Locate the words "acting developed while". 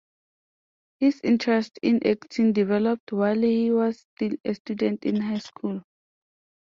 2.07-3.37